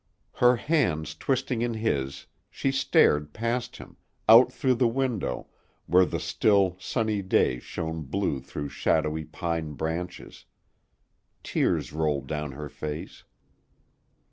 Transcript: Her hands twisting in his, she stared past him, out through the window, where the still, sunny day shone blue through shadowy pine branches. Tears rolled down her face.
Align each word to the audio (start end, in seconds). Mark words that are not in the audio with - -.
Her 0.37 0.55
hands 0.55 1.13
twisting 1.13 1.61
in 1.61 1.75
his, 1.75 2.25
she 2.49 2.71
stared 2.71 3.33
past 3.33 3.77
him, 3.77 3.97
out 4.27 4.51
through 4.51 4.73
the 4.73 4.87
window, 4.87 5.45
where 5.85 6.05
the 6.05 6.19
still, 6.19 6.75
sunny 6.79 7.21
day 7.21 7.59
shone 7.59 8.01
blue 8.01 8.39
through 8.39 8.69
shadowy 8.69 9.25
pine 9.25 9.73
branches. 9.73 10.45
Tears 11.43 11.93
rolled 11.93 12.25
down 12.25 12.53
her 12.53 12.67
face. 12.67 13.25